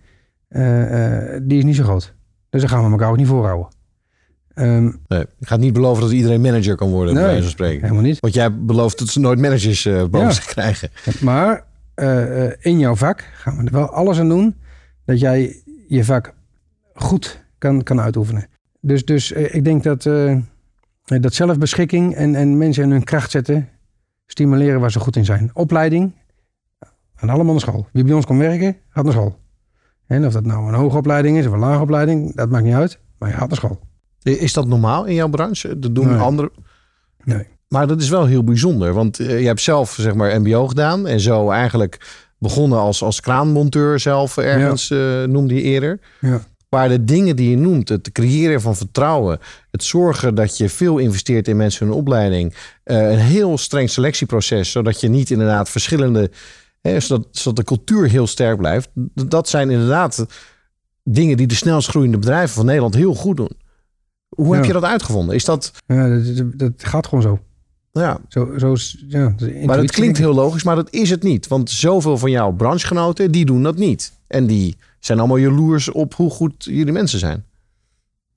[1.48, 2.16] die is niet zo groot.
[2.50, 3.68] Dus daar gaan we elkaar ook niet voorhouden.
[4.56, 7.52] Um, nee, ik ga niet beloven dat iedereen manager kan worden, nee, bij wijze van
[7.52, 7.82] spreken.
[7.82, 8.20] helemaal niet.
[8.20, 10.32] Want jij belooft dat ze nooit managers boven ja.
[10.32, 10.90] zich krijgen.
[11.22, 11.66] Maar
[12.60, 14.56] in jouw vak gaan we er wel alles aan doen
[15.06, 16.34] dat jij je vak
[16.94, 18.48] goed kan, kan uitoefenen.
[18.82, 20.04] Dus, dus ik denk dat,
[21.04, 23.70] dat zelfbeschikking en, en mensen in hun kracht zetten,
[24.26, 25.52] stimuleren waar ze goed in zijn.
[25.54, 26.14] Opleiding,
[27.16, 27.88] gaan allemaal naar school.
[27.92, 29.40] Wie bij ons komt werken, gaat naar school.
[30.08, 32.74] En of dat nou een hoge opleiding is of een lage opleiding, dat maakt niet
[32.74, 33.00] uit.
[33.18, 33.80] Maar je gaat naar school.
[34.24, 35.80] Is dat normaal in jouw branche?
[35.80, 36.18] Dat doen nee.
[36.18, 36.52] anderen.
[37.24, 37.48] Nee.
[37.68, 38.94] Maar dat is wel heel bijzonder.
[38.94, 41.08] Want je hebt zelf zeg maar MBO gedaan.
[41.08, 42.00] En zo eigenlijk
[42.44, 45.22] begonnen als, als kraanmonteur zelf ergens, ja.
[45.22, 46.00] uh, noemde je eerder.
[46.20, 46.42] Ja.
[46.70, 49.40] Maar de dingen die je noemt, het creëren van vertrouwen,
[49.72, 52.54] het zorgen dat je veel investeert in mensen hun opleiding,
[52.86, 56.32] uh, een heel streng selectieproces, zodat je niet inderdaad verschillende,
[56.82, 58.90] hè, zodat, zodat de cultuur heel sterk blijft.
[59.14, 60.26] Dat zijn inderdaad
[61.04, 63.62] dingen die de snelst groeiende bedrijven van Nederland heel goed doen.
[64.36, 64.56] Hoe ja.
[64.56, 65.36] heb je dat uitgevonden?
[65.36, 65.72] Is dat...
[65.86, 67.40] Ja, dat, dat gaat gewoon zo.
[67.92, 68.20] Ja.
[68.28, 68.76] Zo, zo,
[69.08, 71.48] ja maar dat klinkt heel logisch, maar dat is het niet.
[71.48, 74.14] Want zoveel van jouw branchegenoten, die doen dat niet.
[74.28, 77.46] En die zijn allemaal jaloers op hoe goed jullie mensen zijn.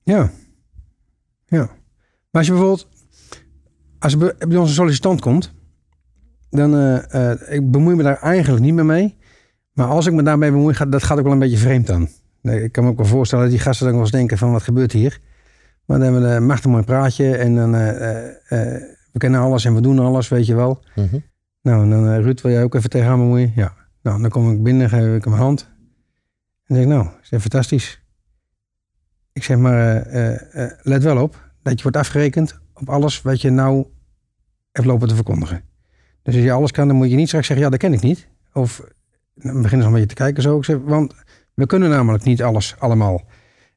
[0.03, 0.31] Ja.
[1.45, 1.69] Ja.
[2.29, 2.87] Maar als je bijvoorbeeld,
[3.99, 5.53] als er bij ons een sollicitant komt,
[6.49, 9.15] dan uh, uh, ik bemoei me daar eigenlijk niet meer mee.
[9.73, 12.09] Maar als ik me daarmee bemoei, gaat, dat gaat ook wel een beetje vreemd aan.
[12.41, 14.63] Ik kan me ook wel voorstellen dat die gasten dan wel eens denken van wat
[14.63, 15.19] gebeurt hier.
[15.87, 17.81] Maar dan hebben we een machtig mooi praatje en dan uh,
[19.11, 20.83] we kennen alles en we doen alles, weet je wel.
[20.95, 21.23] Mm -hmm.
[21.61, 23.51] Nou, en dan Ruud, wil jij ook even tegen haar bemoeien?
[23.55, 23.73] Ja.
[24.01, 25.69] Nou, dan kom ik binnen, geef ik hem een hand.
[26.65, 28.01] En zeg ik, nou, dat is fantastisch.
[29.33, 30.07] Ik zeg maar,
[30.81, 33.85] let wel op dat je wordt afgerekend op alles wat je nou
[34.71, 35.63] hebt lopen te verkondigen.
[36.23, 38.01] Dus als je alles kan, dan moet je niet straks zeggen, ja, dat ken ik
[38.01, 38.27] niet.
[38.53, 38.81] Of
[39.33, 40.57] dan beginnen ze een beetje te kijken zo.
[40.57, 41.13] Ik zeg, want
[41.53, 43.25] we kunnen namelijk niet alles allemaal.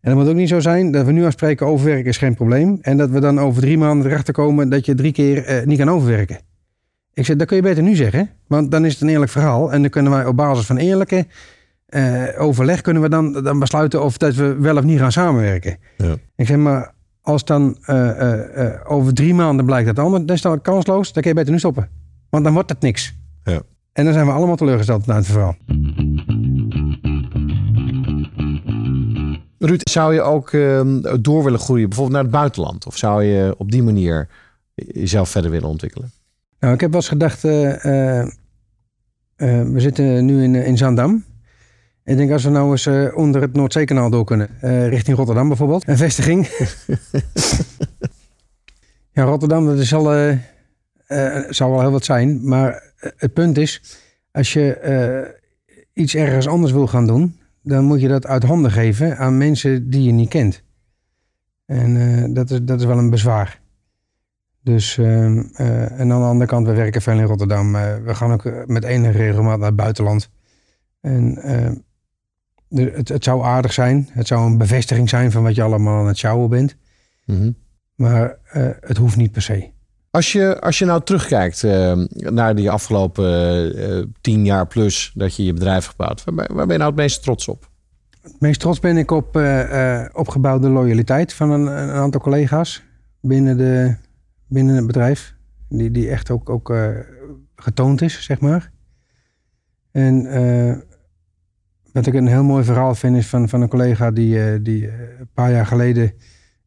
[0.00, 2.78] En het moet ook niet zo zijn dat we nu afspreken overwerken is geen probleem.
[2.82, 5.78] En dat we dan over drie maanden erachter komen dat je drie keer uh, niet
[5.78, 6.38] kan overwerken.
[7.12, 8.30] Ik zeg, dat kun je beter nu zeggen.
[8.46, 9.72] Want dan is het een eerlijk verhaal.
[9.72, 11.26] En dan kunnen wij op basis van eerlijke
[11.90, 15.76] uh, overleg kunnen we dan, dan besluiten of dat we wel of niet gaan samenwerken.
[15.96, 16.14] Ja.
[16.36, 18.34] Ik zeg maar, als dan uh,
[18.84, 21.12] over drie maanden blijkt dat anders, dan is dat kansloos.
[21.12, 21.88] Dan kun je beter nu stoppen.
[22.30, 23.16] Want dan wordt het niks.
[23.44, 23.62] Ja.
[23.92, 25.56] En dan zijn we allemaal teleurgesteld naar het verhaal.
[29.62, 32.86] Ruud, zou je ook uh, door willen groeien, bijvoorbeeld naar het buitenland?
[32.86, 34.28] Of zou je op die manier
[34.74, 36.12] jezelf verder willen ontwikkelen?
[36.60, 38.26] Nou, ik heb wel eens gedacht, uh, uh,
[39.36, 41.24] we zitten nu in, in Zandam.
[42.04, 44.48] Ik denk als we nou eens uh, onder het Noordzeekanaal door kunnen,
[44.88, 46.46] richting Rotterdam bijvoorbeeld, een vestiging.
[49.12, 50.04] ja, Rotterdam, dat is al,
[51.48, 52.48] zal wel heel wat zijn.
[52.48, 53.82] Maar het punt is,
[54.32, 55.38] als je
[55.92, 59.90] iets ergens anders wil gaan doen, dan moet je dat uit handen geven aan mensen
[59.90, 60.62] die je niet kent.
[61.66, 63.60] En eh, dat, is, dat is wel een bezwaar.
[64.62, 67.74] Dus, ehm, eh, en aan de andere kant, we werken veel in Rotterdam.
[67.74, 70.30] Eh, we gaan ook met enige regelmaat naar het buitenland.
[71.00, 71.74] En ehm,
[72.68, 74.08] het, het zou aardig zijn.
[74.12, 76.76] Het zou een bevestiging zijn van wat je allemaal aan het sjouwen bent.
[77.24, 77.52] Mhm.
[77.94, 78.38] Maar
[78.80, 79.70] het hoeft niet per se.
[80.10, 83.26] Als je, als je nou terugkijkt uh, naar die afgelopen
[83.78, 87.00] uh, tien jaar plus dat je je bedrijf gebouwd, waar, waar ben je nou het
[87.00, 87.70] meest trots op?
[88.20, 92.82] Het meest trots ben ik op uh, opgebouwde loyaliteit van een, een, aantal collega's
[93.20, 93.94] binnen, de,
[94.46, 95.34] binnen het bedrijf.
[95.68, 96.74] Die, die echt ook, ook
[97.56, 98.70] getoond is, zeg maar.
[99.90, 100.22] En
[101.92, 105.30] wat ik een heel mooi verhaal vind is van, van een collega die, die een
[105.34, 106.12] paar jaar geleden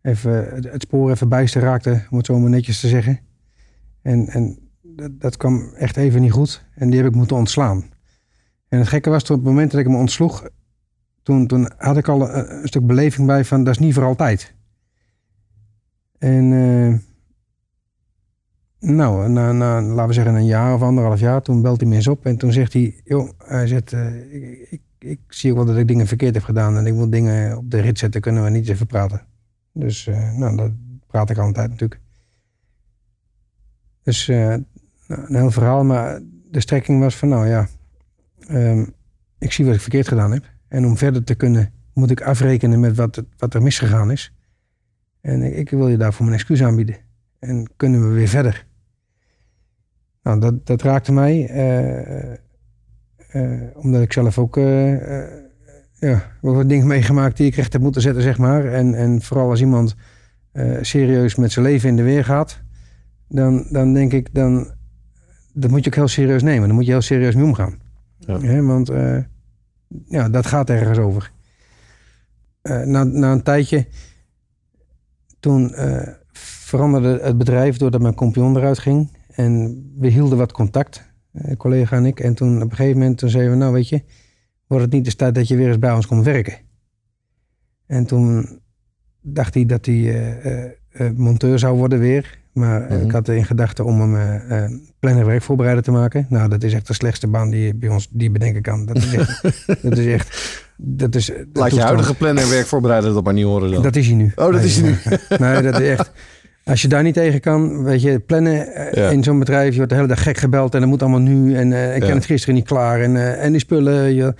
[0.01, 3.19] even het spoor even bijster raakte, om het zo maar netjes te zeggen.
[4.03, 6.65] En, en dat, dat kwam echt even niet goed.
[6.75, 7.83] En die heb ik moeten ontslaan.
[8.67, 10.49] En het gekke was, op het moment dat ik me ontsloeg,
[11.23, 14.53] toen, toen had ik al een, stuk beleving bij van dat is niet voor altijd.
[16.17, 16.95] En uh,
[18.79, 21.95] nou, na, na, laten we zeggen een jaar of anderhalf jaar, toen belt hij me
[21.95, 25.57] eens op en toen zegt hij, joh, hij zegt, uh, ik, ik, ik, zie ook
[25.57, 28.21] wel dat ik dingen verkeerd heb gedaan en ik wil dingen op de rit zetten,
[28.21, 29.25] kunnen we niet even praten.
[29.73, 30.71] Dus uh, nou, dat
[31.07, 32.01] praat ik altijd natuurlijk.
[34.03, 34.55] Dus uh,
[35.07, 36.19] een heel verhaal, maar
[36.51, 37.67] de strekking was van, nou ja,
[38.49, 38.93] um,
[39.39, 40.51] ik zie wat ik verkeerd gedaan heb.
[40.67, 44.33] En om verder te kunnen, moet ik afrekenen met wat, wat er misgegaan is.
[45.21, 46.95] En ik, wil je daarvoor mijn excuus aanbieden.
[47.39, 48.65] En kunnen we weer verder.
[50.23, 51.49] Nou, dat, dat raakte mij.
[51.49, 52.33] Uh,
[53.33, 54.55] uh, omdat ik zelf ook
[55.99, 58.65] ja, wat dingen meegemaakt die ik recht heb moeten zetten, zeg maar.
[58.65, 59.95] En, en vooral als iemand
[60.81, 62.62] serieus met zijn leven in de weer gaat
[63.33, 64.71] dan, dan denk ik, dan,
[65.53, 66.67] dat moet je ook heel serieus nemen.
[66.67, 67.79] Dan moet je heel serieus mee omgaan.
[68.17, 68.61] Ja.
[68.61, 69.19] want uh,
[70.07, 71.31] ja, dat gaat ergens over.
[72.63, 73.87] Uh, na, na een tijdje,
[75.39, 79.17] toen uh, veranderde het bedrijf doordat mijn compagnon eruit ging.
[79.29, 81.11] En we hielden wat contact,
[81.57, 82.19] collega en ik.
[82.19, 84.03] En toen op een gegeven moment toen zeiden we, nou weet je,
[84.67, 86.57] wordt het niet de tijd dat je weer eens bij ons komt werken?
[87.85, 88.59] En toen
[89.21, 90.77] dacht hij dat hij
[91.15, 92.42] monteur zou worden weer.
[92.53, 93.13] Maar eh, ik mhm.
[93.13, 94.15] had in gedachten om hem
[94.51, 96.25] uh, planner werkvoorbereider te maken.
[96.29, 98.85] Nou, dat is echt de slechtste baan die je bij ons die bedenken kan.
[98.85, 99.41] Dat is echt.
[99.81, 103.83] dat is echt dat is, Laat je huidige planner werkvoorbereider dat maar niet horen dan.
[103.83, 104.31] Dat is hij nu.
[104.35, 104.97] Oh, dat is hij nu.
[105.37, 106.11] nee, dat is echt.
[106.65, 108.75] Als je daar niet tegen kan, weet je, plannen
[109.11, 111.55] in zo'n bedrijf, je wordt de hele dag gek gebeld en dat moet allemaal nu.
[111.55, 113.01] En uh, ik ken het gisteren niet klaar.
[113.01, 114.13] En, en die spullen.
[114.13, 114.33] Je...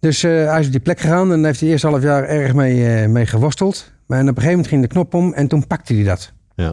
[0.00, 3.08] Dus hij is op die plek gegaan en heeft hij eerst half jaar erg mee,
[3.08, 3.92] mee geworsteld.
[4.06, 6.32] Maar op een gegeven moment ging de knop om en toen pakte hij dat.
[6.54, 6.72] Ja.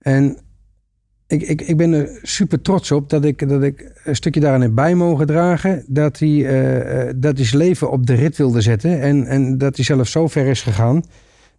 [0.00, 0.38] En
[1.26, 4.60] ik, ik, ik ben er super trots op dat ik, dat ik een stukje daarin
[4.60, 5.84] heb bij mogen dragen.
[5.86, 9.00] Dat hij, uh, dat hij zijn leven op de rit wilde zetten.
[9.00, 11.02] En, en dat hij zelf zo ver is gegaan.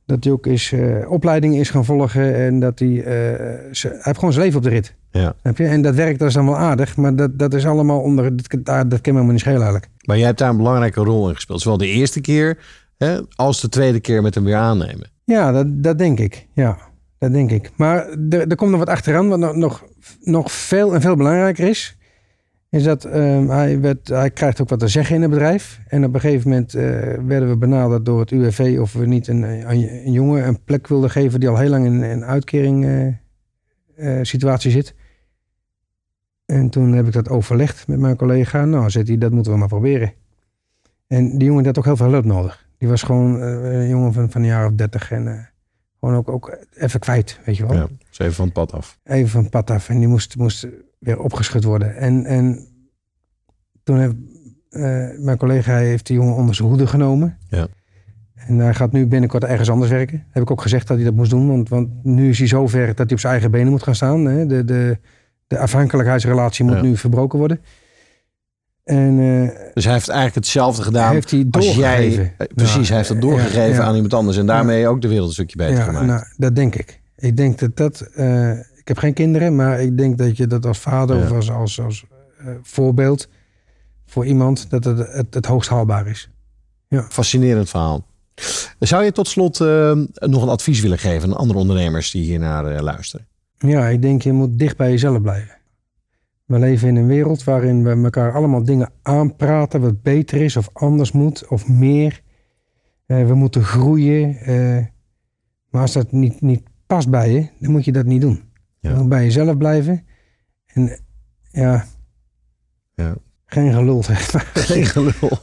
[0.06, 2.36] Dat hij ook is, uh, opleidingen is gaan volgen.
[2.36, 4.93] En dat hij, uh, hij heeft gewoon zijn leven op de rit.
[5.12, 5.34] Ja.
[5.41, 5.65] Heb je?
[5.65, 6.97] En dat werkt, dat is allemaal aardig.
[6.97, 9.89] Maar dat, dat is allemaal onder, dat, dat, dat kan me helemaal niet schelen eigenlijk.
[10.06, 11.62] Maar jij hebt daar een belangrijke rol in gespeeld.
[11.62, 12.58] Zowel de eerste keer
[12.97, 15.10] hè, als de tweede keer met hem weer aannemen.
[15.23, 16.47] Ja, dat, dat denk ik.
[16.54, 16.77] Ja.
[17.21, 17.71] Dat denk ik.
[17.75, 19.86] Maar er, er komt nog wat achteraan, wat nog,
[20.21, 21.97] nog, veel en veel belangrijker is.
[22.69, 25.79] Is dat uh, hij, werd, hij krijgt ook wat te zeggen in het bedrijf.
[25.88, 26.81] En op een gegeven moment uh,
[27.25, 31.10] werden we benaderd door het UWV of we niet een, een, jongen een plek wilden
[31.10, 32.86] geven die al heel lang in een uitkering
[33.95, 34.95] uh, situatie zit.
[36.45, 38.65] En toen heb ik dat overlegd met mijn collega.
[38.65, 40.13] Nou, hij, dat moeten we maar proberen.
[41.07, 42.67] En die jongen had ook heel veel hulp nodig.
[42.77, 45.12] Die was gewoon een jongen van, van een jaar of dertig.
[45.12, 45.51] En
[46.02, 47.76] gewoon ook, ook even kwijt, weet je wel.
[47.76, 49.00] Ja, dus even van het pad af.
[49.04, 49.90] Even van het pad af.
[49.90, 50.68] En die moest, moest
[51.00, 51.96] weer opgeschud worden.
[51.96, 52.68] En, en
[53.84, 54.16] toen heeft
[54.70, 57.38] uh, mijn collega heeft die jongen onder zijn hoede genomen.
[57.50, 57.68] Ja.
[58.34, 60.26] En hij gaat nu binnenkort ergens anders werken.
[60.30, 61.48] Heb ik ook gezegd dat hij dat moest doen.
[61.48, 63.96] Want, want nu is hij zo ver dat hij op zijn eigen benen moet gaan
[63.96, 64.26] staan.
[64.26, 64.46] Hè.
[64.46, 64.98] De, de,
[65.48, 67.60] de afhankelijkheidsrelatie moet nu verbroken worden.
[68.84, 72.34] En, uh, dus hij heeft eigenlijk hetzelfde gedaan heeft hij als jij.
[72.38, 75.34] Eh, precies, hij heeft het doorgegeven aan iemand anders en daarmee ook de wereld een
[75.34, 76.06] stukje beter gemaakt.
[76.06, 77.02] Nou, dat denk ik.
[77.17, 78.10] Ik denk dat dat.
[78.15, 81.52] Uh, ik heb geen kinderen, maar ik denk dat je dat als vader of als,
[81.52, 82.06] als, als
[82.62, 83.28] voorbeeld
[84.06, 86.30] voor iemand dat het het, het hoogst haalbaar is.
[86.88, 87.06] Ja.
[87.10, 88.06] Fascinerend verhaal.
[88.80, 92.82] Zou je tot slot nog een advies willen geven aan andere ondernemers die hier naar
[92.82, 93.28] luisteren?
[93.58, 95.61] Ja, ik denk je moet dicht bij jezelf blijven.
[96.52, 100.70] We leven in een wereld waarin we elkaar allemaal dingen aanpraten wat beter is of
[100.74, 102.22] anders moet of meer.
[103.08, 104.50] Uh, we moeten groeien.
[104.50, 104.86] Uh,
[105.70, 108.44] maar als dat niet, niet past bij je, dan moet je dat niet doen.
[108.80, 108.90] Ja.
[108.90, 110.06] Je moet bij jezelf blijven.
[110.66, 111.00] En
[111.52, 111.86] ja,
[112.96, 113.16] ja.
[113.46, 115.38] geen gelul zeg Geen gelul.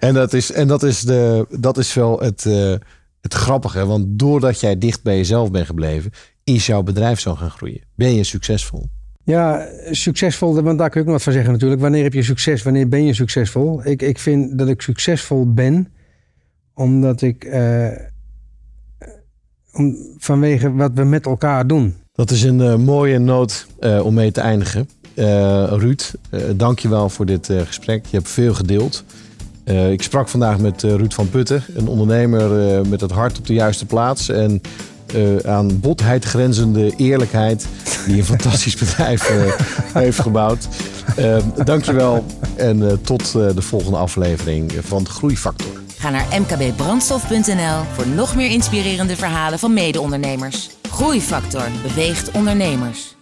[0.00, 2.74] en dat is, en dat is, de, dat is wel het, uh,
[3.20, 6.10] het grappige, want doordat jij dicht bij jezelf bent gebleven,
[6.44, 7.82] is jouw bedrijf zo gaan groeien.
[7.94, 8.88] Ben je succesvol?
[9.26, 11.80] Ja, succesvol, want daar kun je ook nog wat van zeggen natuurlijk.
[11.80, 12.62] Wanneer heb je succes?
[12.62, 13.80] Wanneer ben je succesvol?
[13.84, 15.88] Ik, ik vind dat ik succesvol ben
[16.74, 17.88] omdat ik uh,
[19.72, 21.94] om, vanwege wat we met elkaar doen.
[22.12, 23.66] Dat is een uh, mooie noot
[24.02, 24.88] om mee te eindigen.
[25.68, 26.12] Ruud,
[26.56, 28.06] dank je wel voor dit gesprek.
[28.06, 29.04] Je hebt veel gedeeld.
[29.90, 32.50] ik sprak vandaag met Ruud van Putten, een ondernemer
[32.88, 34.28] met het hart op de juiste plaats.
[34.28, 34.60] En
[35.46, 37.66] aan botheid grenzende eerlijkheid,
[38.06, 39.30] die een fantastisch bedrijf
[39.92, 40.68] heeft gebouwd.
[41.64, 42.24] Dank je wel
[42.56, 45.80] en tot de volgende aflevering van Groeifactor.
[45.98, 50.70] Ga naar mkbbrandstof.nl voor nog meer inspirerende verhalen van mede-ondernemers.
[50.90, 53.15] Groeifactor beweegt ondernemers.